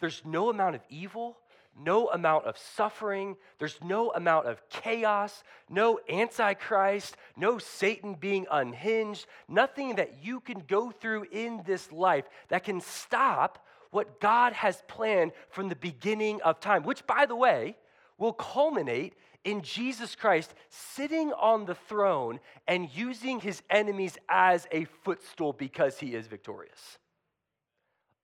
[0.00, 1.38] There's no amount of evil,
[1.78, 9.26] no amount of suffering, there's no amount of chaos, no antichrist, no Satan being unhinged,
[9.48, 14.82] nothing that you can go through in this life that can stop what God has
[14.88, 17.76] planned from the beginning of time, which, by the way,
[18.18, 19.14] will culminate
[19.44, 25.98] in Jesus Christ sitting on the throne and using his enemies as a footstool because
[25.98, 26.98] he is victorious.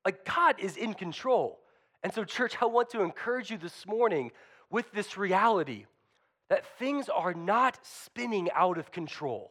[0.04, 1.58] Like, God is in control.
[2.02, 4.30] And so, church, I want to encourage you this morning
[4.70, 5.86] with this reality
[6.48, 9.50] that things are not spinning out of control.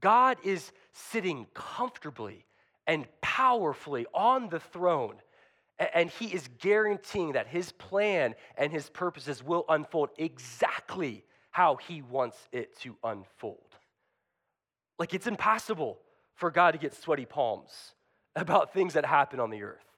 [0.00, 2.46] God is sitting comfortably
[2.86, 5.16] and powerfully on the throne,
[5.94, 12.02] and He is guaranteeing that His plan and His purposes will unfold exactly how He
[12.02, 13.58] wants it to unfold.
[14.98, 15.98] Like, it's impossible
[16.34, 17.94] for God to get sweaty palms
[18.34, 19.89] about things that happen on the earth.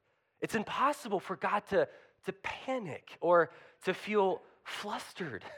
[0.42, 1.88] It's impossible for God to,
[2.26, 3.50] to panic or
[3.84, 5.44] to feel flustered.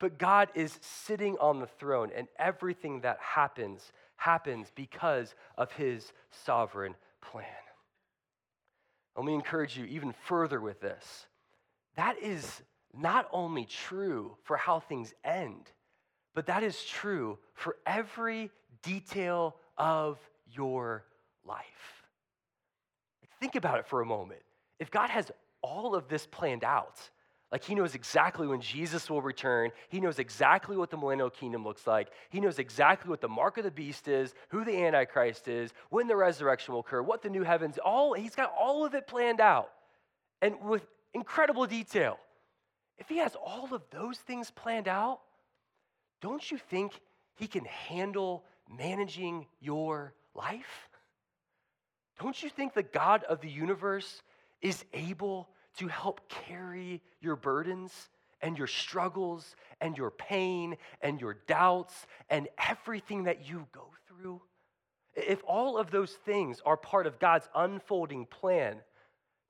[0.00, 6.12] But God is sitting on the throne, and everything that happens happens because of his
[6.30, 7.46] sovereign plan.
[9.16, 11.26] Let me encourage you even further with this.
[11.96, 12.62] That is
[12.92, 15.70] not only true for how things end,
[16.34, 18.50] but that is true for every
[18.82, 20.18] detail of
[20.50, 21.04] your
[21.44, 22.03] life.
[23.44, 24.40] Think about it for a moment.
[24.80, 25.30] If God has
[25.60, 26.98] all of this planned out,
[27.52, 29.70] like he knows exactly when Jesus will return.
[29.90, 32.08] He knows exactly what the millennial kingdom looks like.
[32.30, 36.08] He knows exactly what the mark of the beast is, who the antichrist is, when
[36.08, 39.42] the resurrection will occur, what the new heavens, all he's got all of it planned
[39.42, 39.68] out.
[40.40, 42.16] And with incredible detail.
[42.96, 45.20] If he has all of those things planned out,
[46.22, 46.98] don't you think
[47.36, 50.88] he can handle managing your life?
[52.20, 54.22] Don't you think the God of the universe
[54.62, 55.48] is able
[55.78, 57.92] to help carry your burdens
[58.40, 64.40] and your struggles and your pain and your doubts and everything that you go through?
[65.14, 68.80] If all of those things are part of God's unfolding plan,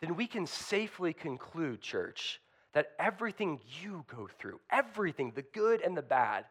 [0.01, 2.41] then we can safely conclude, church,
[2.73, 6.45] that everything you go through, everything, the good and the bad,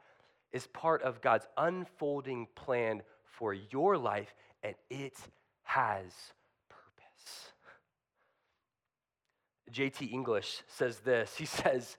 [0.51, 4.33] is part of God's unfolding plan for your life,
[4.63, 5.17] and it
[5.63, 6.11] has
[6.69, 7.51] purpose.
[9.71, 10.05] J.T.
[10.05, 11.35] English says this.
[11.35, 11.97] He says,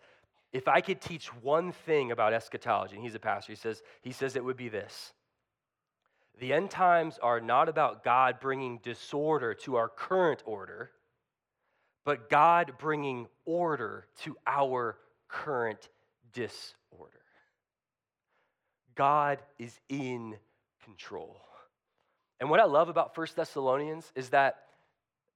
[0.52, 4.12] if I could teach one thing about eschatology, and he's a pastor, he says, he
[4.12, 5.12] says it would be this.
[6.38, 10.90] The end times are not about God bringing disorder to our current order,
[12.04, 14.96] but God bringing order to our
[15.28, 15.88] current
[16.32, 16.74] disorder.
[18.94, 20.36] God is in
[20.84, 21.40] control.
[22.40, 24.56] And what I love about First Thessalonians is that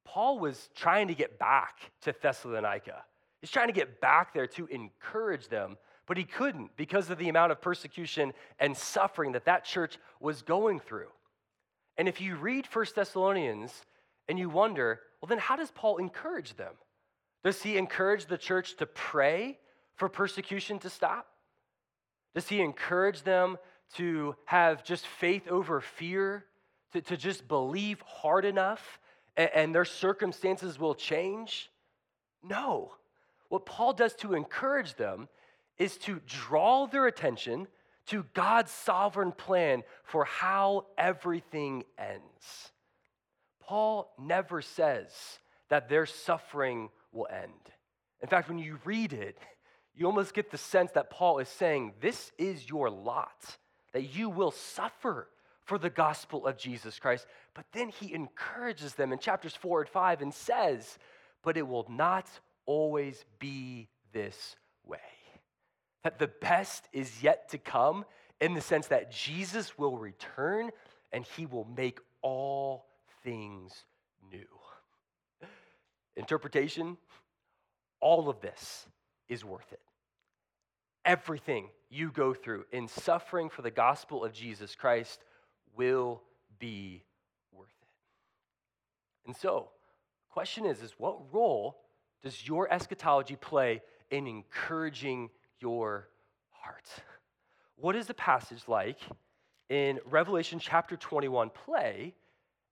[0.04, 3.04] Paul was trying to get back to Thessalonica.
[3.40, 5.76] He's trying to get back there to encourage them,
[6.06, 10.42] but he couldn't because of the amount of persecution and suffering that that church was
[10.42, 11.08] going through.
[11.98, 13.82] And if you read First Thessalonians
[14.28, 16.74] and you wonder, well, then how does Paul encourage them?
[17.44, 19.58] Does he encourage the church to pray
[19.96, 21.26] for persecution to stop?
[22.34, 23.58] Does he encourage them
[23.94, 26.44] to have just faith over fear
[26.92, 28.98] to, to just believe hard enough
[29.36, 31.70] and, and their circumstances will change?
[32.42, 32.92] No.
[33.48, 35.28] What Paul does to encourage them
[35.78, 37.68] is to draw their attention
[38.06, 42.72] to God's sovereign plan for how everything ends.
[43.60, 45.10] Paul never says
[45.68, 47.52] that their suffering will end.
[48.22, 49.38] In fact, when you read it,
[49.94, 53.58] you almost get the sense that Paul is saying, This is your lot,
[53.92, 55.28] that you will suffer
[55.68, 57.26] for the gospel of Jesus Christ.
[57.52, 60.98] But then he encourages them in chapters four and five and says,
[61.42, 62.26] But it will not
[62.64, 64.98] always be this way.
[66.04, 68.06] That the best is yet to come
[68.40, 70.70] in the sense that Jesus will return
[71.12, 72.86] and he will make all
[73.22, 73.84] things
[74.32, 74.46] new.
[76.16, 76.96] interpretation,
[78.00, 78.86] all of this
[79.28, 79.80] is worth it.
[81.04, 85.20] Everything you go through in suffering for the gospel of Jesus Christ
[85.76, 86.22] will
[86.58, 87.04] be
[87.52, 89.26] worth it.
[89.26, 89.68] And so,
[90.30, 91.78] question is, is what role
[92.22, 96.08] does your eschatology play in encouraging your
[96.50, 96.88] heart?
[97.76, 98.98] What is the passage like
[99.68, 102.14] in Revelation chapter 21 play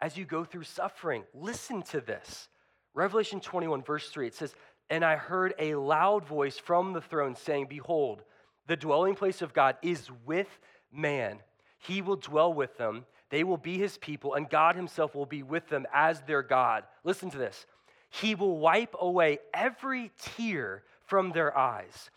[0.01, 1.25] as you go through suffering?
[1.33, 2.49] Listen to this.
[2.95, 4.55] Revelation 21, verse 3, it says,
[4.91, 8.23] And I heard a loud voice from the throne saying, Behold,
[8.67, 10.49] the dwelling place of God is with
[10.93, 11.39] man.
[11.79, 13.07] He will dwell with them.
[13.31, 16.85] They will be his people, and God himself will be with them as their God.
[17.05, 17.67] Listen to this.
[18.09, 22.11] He will wipe away every tear from their eyes.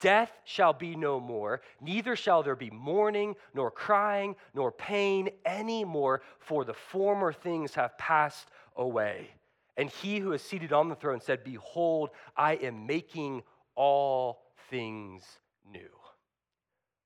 [0.00, 5.84] Death shall be no more, neither shall there be mourning, nor crying, nor pain any
[5.84, 9.30] more, for the former things have passed away.
[9.76, 13.42] And he who is seated on the throne said, Behold, I am making
[13.74, 15.22] all things
[15.70, 15.88] new.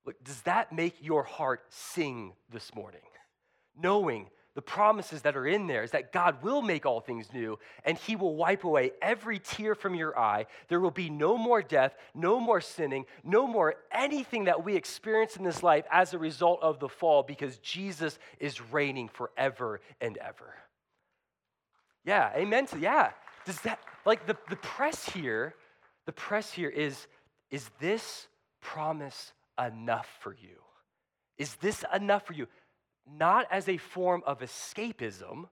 [0.07, 3.01] Look, does that make your heart sing this morning?
[3.79, 7.59] Knowing the promises that are in there is that God will make all things new
[7.83, 10.47] and he will wipe away every tear from your eye.
[10.69, 15.35] There will be no more death, no more sinning, no more anything that we experience
[15.35, 20.17] in this life as a result of the fall because Jesus is reigning forever and
[20.17, 20.55] ever.
[22.05, 23.11] Yeah, amen to yeah.
[23.45, 25.53] Does that like the, the press here,
[26.05, 27.07] the press here is
[27.51, 28.27] is this
[28.61, 30.61] promise enough for you?
[31.37, 32.47] Is this enough for you?
[33.15, 35.47] not as a form of escapism,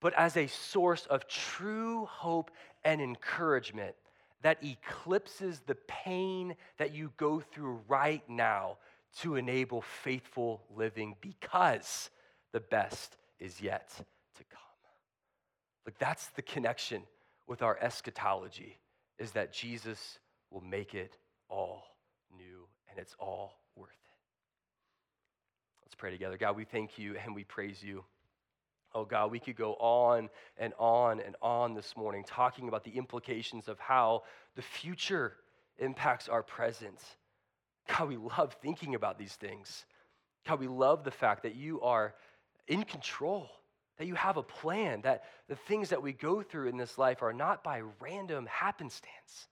[0.00, 2.50] but as a source of true hope
[2.84, 3.94] and encouragement
[4.42, 8.78] that eclipses the pain that you go through right now
[9.18, 12.10] to enable faithful living because
[12.52, 13.90] the best is yet
[14.36, 14.60] to come.
[15.84, 17.02] Like that's the connection
[17.46, 18.78] with our eschatology
[19.18, 20.18] is that Jesus
[20.50, 21.18] will make it
[21.50, 21.84] all
[22.34, 22.59] new
[22.90, 24.16] and it's all worth it.
[25.84, 26.36] Let's pray together.
[26.36, 28.04] God, we thank you and we praise you.
[28.94, 30.28] Oh God, we could go on
[30.58, 34.24] and on and on this morning talking about the implications of how
[34.56, 35.36] the future
[35.78, 36.98] impacts our present.
[37.88, 39.84] God, we love thinking about these things.
[40.46, 42.14] God, we love the fact that you are
[42.66, 43.48] in control,
[43.98, 47.22] that you have a plan, that the things that we go through in this life
[47.22, 49.48] are not by random happenstance.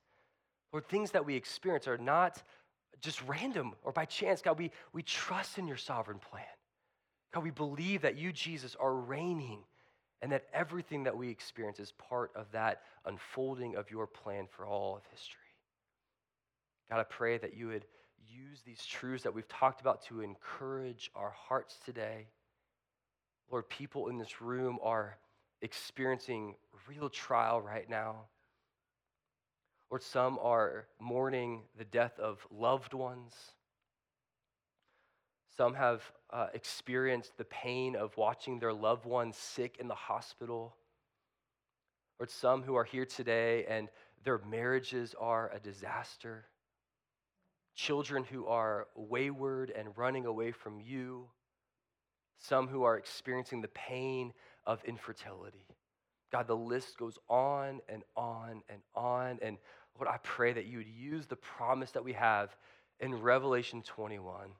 [0.73, 2.43] Lord, things that we experience are not
[3.01, 4.43] just random or by chance.
[4.43, 6.45] God, we, we trust in your sovereign plan.
[7.33, 9.61] God, we believe that you, Jesus, are reigning
[10.23, 14.67] and that everything that we experience is part of that unfolding of your plan for
[14.67, 15.39] all of history.
[16.91, 17.85] God, I pray that you would
[18.27, 22.27] use these truths that we've talked about to encourage our hearts today.
[23.51, 25.17] Lord, people in this room are
[25.63, 26.57] experiencing
[26.89, 28.27] real trial right now.
[29.91, 33.33] Lord, some are mourning the death of loved ones.
[35.57, 40.77] Some have uh, experienced the pain of watching their loved ones sick in the hospital.
[42.21, 43.89] Or some who are here today and
[44.25, 46.45] their marriages are a disaster.
[47.75, 51.29] Children who are wayward and running away from you.
[52.37, 54.33] Some who are experiencing the pain
[54.67, 55.67] of infertility.
[56.31, 59.39] God, the list goes on and on and on.
[59.41, 59.59] And
[59.99, 62.55] Lord, I pray that you would use the promise that we have
[63.01, 64.51] in Revelation 21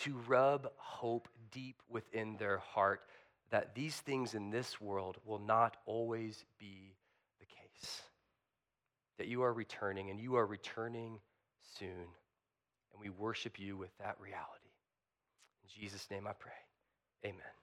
[0.00, 3.00] to rub hope deep within their heart
[3.50, 6.94] that these things in this world will not always be
[7.40, 8.02] the case.
[9.18, 11.18] That you are returning and you are returning
[11.78, 12.06] soon.
[12.92, 14.44] And we worship you with that reality.
[15.62, 16.52] In Jesus' name I pray.
[17.24, 17.57] Amen.